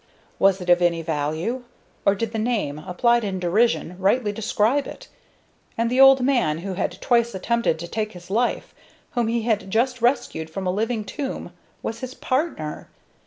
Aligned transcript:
Was 0.39 0.59
it 0.59 0.69
of 0.71 0.81
any 0.81 1.03
value? 1.03 1.61
Or 2.07 2.15
did 2.15 2.31
the 2.31 2.39
name, 2.39 2.79
applied 2.79 3.23
in 3.23 3.39
derision, 3.39 3.97
rightly 3.99 4.31
describe 4.31 4.87
it? 4.87 5.07
And 5.77 5.91
the 5.91 6.01
old 6.01 6.21
man 6.21 6.57
who 6.65 6.73
had 6.73 6.99
twice 7.01 7.35
attempted 7.35 7.77
to 7.77 7.87
take 7.87 8.13
his 8.13 8.31
life, 8.31 8.73
whom 9.11 9.27
he 9.27 9.43
had 9.43 9.69
just 9.69 10.01
rescued 10.01 10.49
from 10.49 10.65
a 10.65 10.71
living 10.71 11.03
tomb, 11.03 11.51
was 11.83 11.99
his 11.99 12.15
partner! 12.15 12.89